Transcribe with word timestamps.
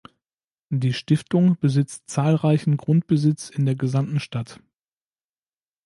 Die 0.71 0.93
Stiftung 0.93 1.59
besitzt 1.59 2.09
zahlreichen 2.09 2.75
Grundbesitz 2.75 3.51
in 3.51 3.67
der 3.67 3.75
gesamten 3.75 4.19
Stadt. 4.19 4.59